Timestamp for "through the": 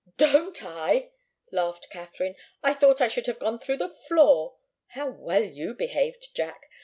3.59-3.87